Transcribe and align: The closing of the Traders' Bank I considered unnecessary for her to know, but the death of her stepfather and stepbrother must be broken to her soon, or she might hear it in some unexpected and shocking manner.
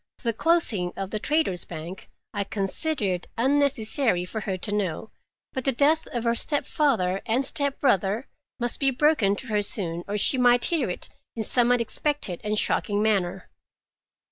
The 0.23 0.33
closing 0.33 0.93
of 0.97 1.11
the 1.11 1.19
Traders' 1.19 1.63
Bank 1.63 2.09
I 2.33 2.43
considered 2.43 3.27
unnecessary 3.37 4.25
for 4.25 4.41
her 4.41 4.57
to 4.57 4.73
know, 4.73 5.11
but 5.53 5.63
the 5.63 5.71
death 5.71 6.07
of 6.07 6.23
her 6.23 6.33
stepfather 6.33 7.21
and 7.27 7.45
stepbrother 7.45 8.27
must 8.59 8.79
be 8.79 8.89
broken 8.89 9.35
to 9.35 9.47
her 9.49 9.61
soon, 9.61 10.03
or 10.07 10.17
she 10.17 10.39
might 10.39 10.65
hear 10.65 10.89
it 10.89 11.09
in 11.35 11.43
some 11.43 11.71
unexpected 11.71 12.41
and 12.43 12.57
shocking 12.57 13.03
manner. 13.03 13.47